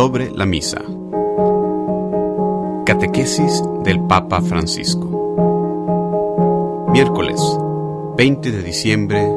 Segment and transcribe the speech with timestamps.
[0.00, 0.82] sobre la misa.
[2.86, 5.06] Catequesis del Papa Francisco.
[6.90, 7.38] Miércoles
[8.16, 9.28] 20 de diciembre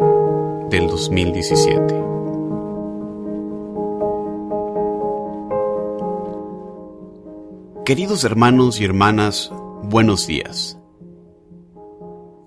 [0.69, 2.01] del 2017.
[7.83, 9.51] Queridos hermanos y hermanas,
[9.83, 10.77] buenos días.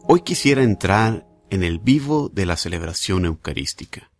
[0.09, 4.11] Hoy quisiera entrar en el vivo de la celebración eucarística.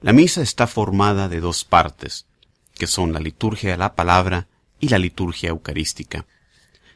[0.00, 2.28] La misa está formada de dos partes,
[2.78, 4.48] que son la liturgia de la palabra
[4.80, 6.24] y la liturgia eucarística,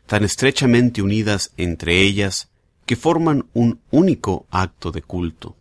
[0.06, 2.48] tan estrechamente unidas entre ellas
[2.86, 5.56] que forman un único acto de culto.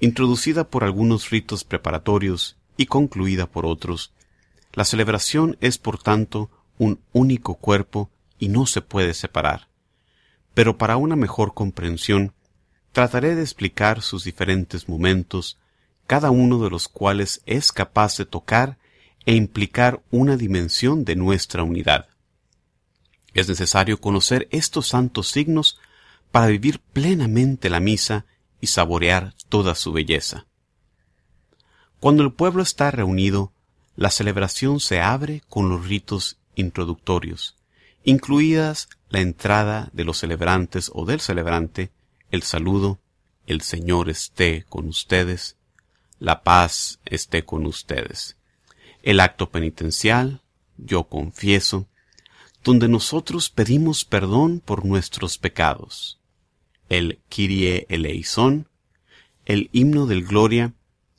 [0.00, 4.12] Introducida por algunos ritos preparatorios y concluida por otros,
[4.72, 9.68] la celebración es por tanto un único cuerpo y no se puede separar.
[10.54, 12.32] Pero para una mejor comprensión,
[12.92, 15.58] trataré de explicar sus diferentes momentos,
[16.06, 18.78] cada uno de los cuales es capaz de tocar
[19.26, 22.08] e implicar una dimensión de nuestra unidad.
[23.34, 25.78] Es necesario conocer estos santos signos
[26.30, 28.26] para vivir plenamente la misa
[28.60, 30.46] y saborear toda su belleza.
[31.98, 33.52] Cuando el pueblo está reunido,
[33.96, 37.56] la celebración se abre con los ritos introductorios,
[38.04, 41.90] incluidas la entrada de los celebrantes o del celebrante,
[42.30, 43.00] el saludo,
[43.46, 45.56] el Señor esté con ustedes,
[46.18, 48.36] la paz esté con ustedes.
[49.02, 50.40] El acto penitencial,
[50.76, 51.86] yo confieso,
[52.62, 56.18] donde nosotros pedimos perdón por nuestros pecados.
[56.88, 58.68] El Kyrie eleison,
[59.46, 60.74] el himno del Gloria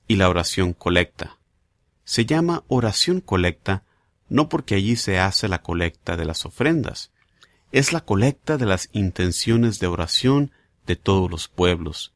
[0.07, 1.38] y la oración colecta.
[2.03, 3.83] Se llama oración colecta
[4.31, 7.11] no porque allí se hace la colecta de las ofrendas,
[7.73, 10.51] es la colecta de las intenciones de oración
[10.88, 12.13] de todos los pueblos,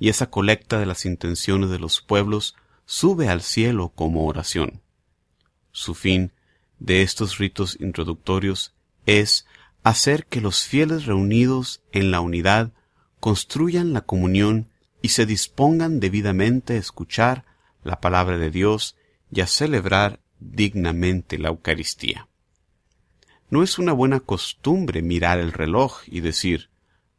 [0.00, 2.56] y esa colecta de las intenciones de los pueblos
[2.86, 4.82] sube al cielo como oración.
[5.74, 6.30] Su fin
[6.78, 8.74] de estos ritos introductorios
[9.06, 9.44] es
[9.82, 12.70] hacer que los fieles reunidos en la unidad
[13.18, 14.68] construyan la comunión
[15.02, 17.44] y se dispongan debidamente a escuchar
[17.82, 18.96] la palabra de Dios
[19.32, 22.28] y a celebrar dignamente la Eucaristía.
[23.50, 26.70] No es una buena costumbre mirar el reloj y decir,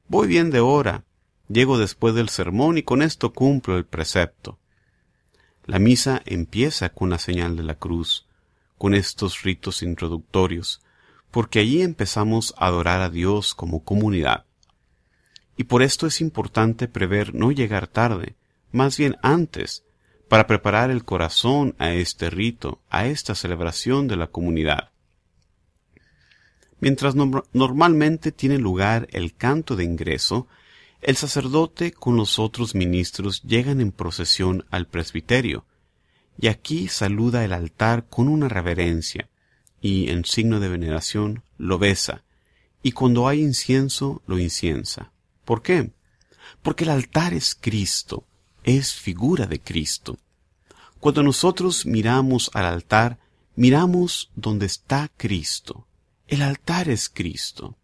[0.07, 1.03] voy bien de hora,
[1.49, 4.57] llego después del sermón y con esto cumplo el precepto.
[5.65, 8.25] La misa empieza con la señal de la cruz,
[8.77, 10.81] con estos ritos introductorios,
[11.31, 14.45] porque allí empezamos a adorar a Dios como comunidad.
[15.57, 18.35] Y por esto es importante prever no llegar tarde,
[18.71, 19.83] más bien antes,
[20.27, 24.91] para preparar el corazón a este rito, a esta celebración de la comunidad.
[26.79, 27.15] Mientras
[27.53, 30.47] normalmente tiene lugar el canto de ingreso,
[31.01, 35.65] el sacerdote con los otros ministros llegan en procesión al presbiterio,
[36.37, 39.29] y aquí saluda el altar con una reverencia,
[39.81, 42.23] y en signo de veneración lo besa,
[42.83, 45.11] y cuando hay incienso lo inciensa.
[45.43, 45.91] ¿Por qué?
[46.61, 48.25] Porque el altar es Cristo,
[48.63, 50.17] es figura de Cristo.
[50.99, 53.19] Cuando nosotros miramos al altar,
[53.55, 55.87] miramos donde está Cristo.
[56.27, 57.75] El altar es Cristo.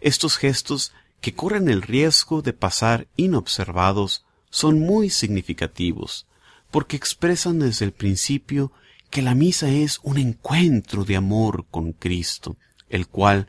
[0.00, 6.26] Estos gestos que corren el riesgo de pasar inobservados son muy significativos,
[6.72, 8.72] porque expresan desde el principio
[9.10, 12.56] que la misa es un encuentro de amor con Cristo,
[12.88, 13.48] el cual,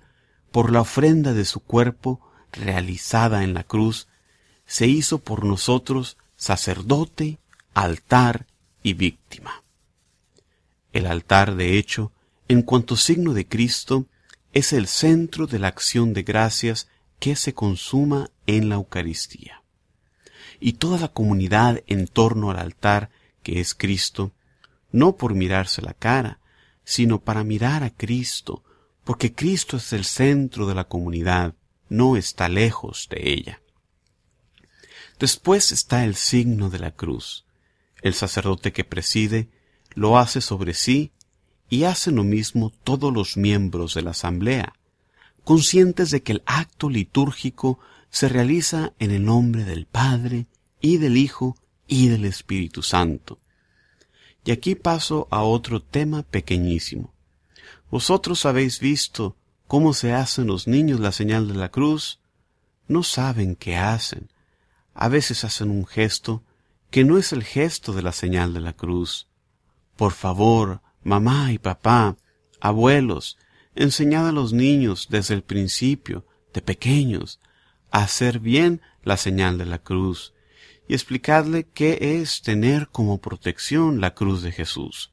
[0.51, 2.19] por la ofrenda de su cuerpo
[2.51, 4.07] realizada en la cruz,
[4.66, 7.39] se hizo por nosotros sacerdote,
[7.73, 8.45] altar
[8.84, 9.63] y víctima.
[10.91, 12.11] El altar, de hecho,
[12.50, 14.05] en cuanto signo de Cristo,
[14.51, 19.63] es el centro de la acción de gracias que se consuma en la Eucaristía.
[20.59, 23.09] Y toda la comunidad en torno al altar,
[23.44, 24.31] que es Cristo,
[24.92, 26.40] no por mirarse la cara,
[26.84, 28.64] sino para mirar a Cristo,
[29.03, 31.53] porque Cristo es el centro de la comunidad,
[31.90, 33.62] no está lejos de ella.
[35.20, 37.46] Después está el signo de la cruz.
[38.02, 39.50] El sacerdote que preside
[39.94, 41.12] lo hace sobre sí
[41.70, 44.73] y hacen lo mismo todos los miembros de la asamblea,
[45.44, 47.79] conscientes de que el acto litúrgico
[48.09, 50.47] se realiza en el nombre del Padre
[50.82, 51.56] y del Hijo
[51.88, 53.40] y del Espíritu Santo.
[54.45, 57.13] Y aquí paso a otro tema pequeñísimo.
[57.90, 59.35] Vosotros habéis visto
[59.67, 62.19] cómo se hacen los niños la señal de la cruz.
[62.87, 64.29] No saben qué hacen.
[64.93, 66.43] A veces hacen un gesto
[66.91, 69.28] que no es el gesto de la señal de la cruz.
[69.95, 72.16] Por favor, Mamá y papá,
[72.61, 73.37] abuelos,
[73.75, 77.41] enseñad a los niños desde el principio, de pequeños,
[77.91, 80.34] a hacer bien la señal de la cruz
[80.88, 85.12] y explicadle qué es tener como protección la cruz de Jesús.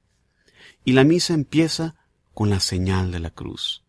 [0.82, 1.94] y la misa empieza
[2.32, 3.84] con la señal de la cruz.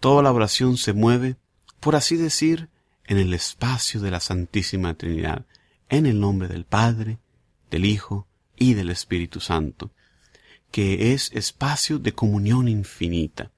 [0.00, 1.36] Toda la oración se mueve,
[1.80, 2.70] por así decir,
[3.06, 5.44] en el espacio de la Santísima Trinidad,
[5.88, 7.18] en el nombre del Padre,
[7.70, 8.26] del Hijo
[8.56, 9.90] y del Espíritu Santo,
[10.70, 13.52] que es espacio de comunión infinita.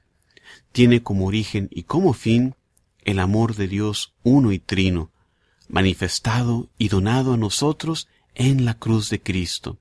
[0.73, 2.55] Tiene como origen y como fin
[3.05, 5.13] el amor de Dios uno y trino,
[5.69, 9.79] manifestado y donado a nosotros en la cruz de Cristo.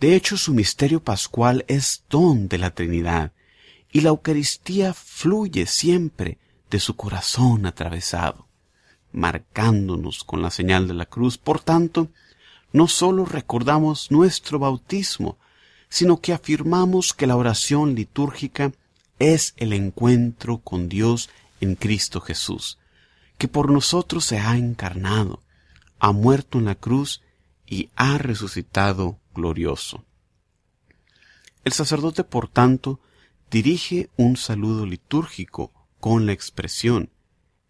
[0.00, 3.32] De hecho, su misterio pascual es don de la Trinidad,
[3.92, 6.38] y la Eucaristía fluye siempre
[6.70, 8.46] de su corazón atravesado,
[9.12, 11.36] marcándonos con la señal de la cruz.
[11.36, 12.08] Por tanto,
[12.72, 15.36] no sólo recordamos nuestro bautismo,
[15.88, 18.72] sino que afirmamos que la oración litúrgica
[19.18, 21.28] es el encuentro con Dios
[21.60, 22.78] en Cristo Jesús,
[23.40, 25.42] que por nosotros se ha encarnado,
[25.98, 27.22] ha muerto en la cruz
[27.66, 30.04] y ha resucitado glorioso.
[31.64, 33.00] El sacerdote, por tanto,
[33.50, 37.08] dirige un saludo litúrgico con la expresión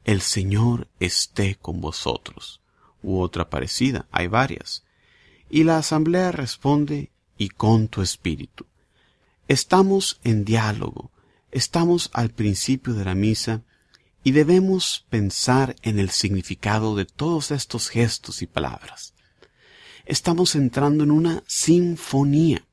[0.03, 2.61] El Señor esté con vosotros,
[3.01, 4.83] u otra parecida, hay varias,
[5.51, 8.67] y la asamblea responde y con tu espíritu.
[9.47, 11.13] Estamos en diálogo,
[11.53, 13.63] estamos al principio de la misa
[14.23, 19.15] y debemos pensar en el significado de todos estos gestos y palabras.
[20.05, 22.67] Estamos entrando en una sinfonía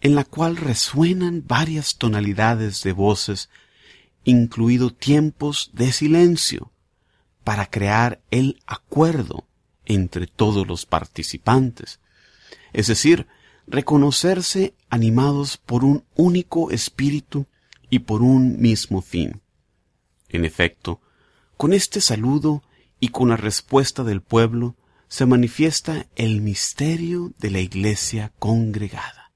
[0.00, 3.48] en la cual resuenan varias tonalidades de voces,
[4.24, 6.72] incluido tiempos de silencio,
[7.42, 9.46] para crear el acuerdo
[9.86, 12.00] entre todos los participantes,
[12.74, 13.26] es decir,
[13.66, 17.46] reconocerse animados por un único espíritu
[17.88, 19.40] y por un mismo fin.
[20.34, 21.00] En efecto,
[21.56, 22.64] con este saludo
[22.98, 24.74] y con la respuesta del pueblo
[25.06, 29.30] se manifiesta el misterio de la iglesia congregada.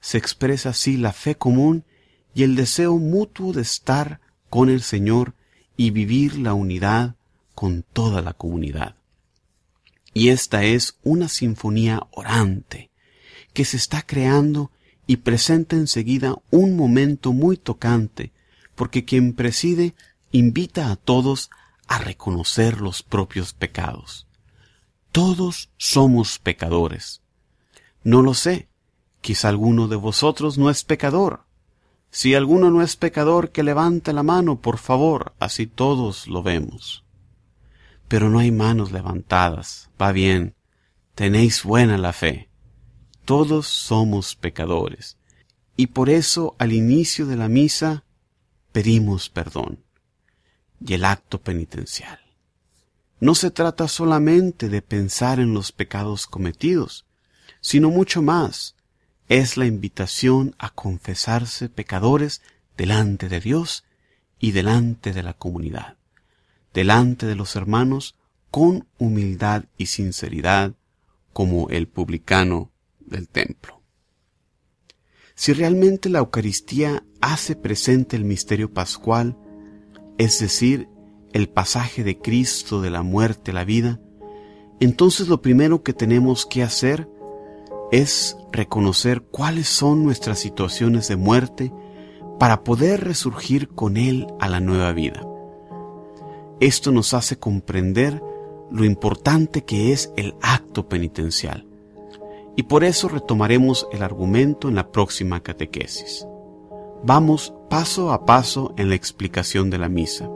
[0.00, 1.84] Se expresa así la fe común
[2.34, 5.34] y el deseo mutuo de estar con el Señor
[5.76, 7.16] y vivir la unidad
[7.54, 8.96] con toda la comunidad.
[10.14, 12.90] Y esta es una sinfonía orante
[13.52, 14.70] que se está creando
[15.06, 18.32] y presenta enseguida un momento muy tocante,
[18.74, 19.94] porque quien preside
[20.36, 21.50] invita a todos
[21.86, 24.26] a reconocer los propios pecados.
[25.12, 27.22] Todos somos pecadores.
[28.02, 28.68] No lo sé,
[29.20, 31.44] quizá alguno de vosotros no es pecador.
[32.10, 37.04] Si alguno no es pecador, que levante la mano, por favor, así todos lo vemos
[38.08, 39.90] pero no hay manos levantadas.
[40.00, 40.54] Va bien,
[41.14, 42.48] tenéis buena la fe.
[43.24, 45.16] Todos somos pecadores,
[45.76, 48.04] y por eso al inicio de la misa
[48.72, 49.83] pedimos perdón
[50.86, 52.20] y el acto penitencial.
[53.20, 57.06] No se trata solamente de pensar en los pecados cometidos,
[57.60, 58.76] sino mucho más.
[59.28, 62.42] Es la invitación a confesarse pecadores
[62.76, 63.84] delante de Dios
[64.38, 65.96] y delante de la comunidad
[66.74, 68.16] delante de los hermanos
[68.50, 70.74] con humildad y sinceridad,
[71.32, 72.70] como el publicano
[73.00, 73.80] del templo.
[75.34, 79.36] Si realmente la Eucaristía hace presente el misterio pascual,
[80.18, 80.88] es decir,
[81.32, 84.00] el pasaje de Cristo de la muerte a la vida,
[84.80, 87.08] entonces lo primero que tenemos que hacer
[87.90, 91.72] es reconocer cuáles son nuestras situaciones de muerte
[92.38, 95.26] para poder resurgir con Él a la nueva vida.
[96.60, 98.22] Esto nos hace comprender
[98.70, 101.66] lo importante que es el acto penitencial.
[102.56, 106.26] Y por eso retomaremos el argumento en la próxima catequesis.
[107.06, 110.30] Vamos paso a paso en la explicación de la misa,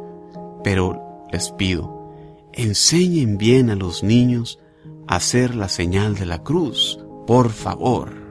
[0.63, 1.01] pero
[1.33, 2.13] les pido,
[2.53, 4.59] enseñen bien a los niños
[5.07, 8.28] a hacer la señal de la cruz, por favor.